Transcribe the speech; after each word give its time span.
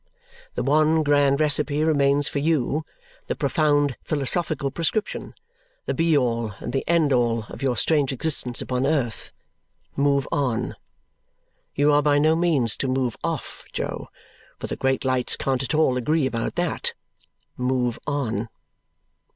The 0.55 0.63
one 0.63 1.03
grand 1.03 1.39
recipe 1.39 1.83
remains 1.83 2.27
for 2.27 2.39
you 2.39 2.83
the 3.27 3.35
profound 3.35 3.97
philosophical 4.03 4.71
prescription 4.71 5.35
the 5.85 5.93
be 5.93 6.17
all 6.17 6.55
and 6.59 6.73
the 6.73 6.83
end 6.87 7.13
all 7.13 7.43
of 7.49 7.61
your 7.61 7.77
strange 7.77 8.11
existence 8.11 8.63
upon 8.63 8.87
earth. 8.87 9.31
Move 9.95 10.27
on! 10.31 10.75
You 11.75 11.93
are 11.93 12.01
by 12.01 12.17
no 12.17 12.35
means 12.35 12.75
to 12.77 12.87
move 12.87 13.15
off, 13.23 13.63
Jo, 13.73 14.07
for 14.57 14.65
the 14.65 14.75
great 14.75 15.05
lights 15.05 15.35
can't 15.35 15.61
at 15.61 15.75
all 15.75 15.95
agree 15.97 16.25
about 16.25 16.55
that. 16.55 16.93
Move 17.55 17.99
on! 18.07 18.49